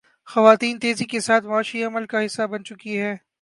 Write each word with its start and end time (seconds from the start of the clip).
خواتین 0.25 0.79
تیزی 0.79 1.05
کے 1.05 1.19
ساتھ 1.19 1.45
معاشی 1.45 1.83
عمل 1.83 2.05
کا 2.05 2.25
حصہ 2.25 2.47
بن 2.47 2.63
چکی 2.63 2.99
ہیں۔ 2.99 3.15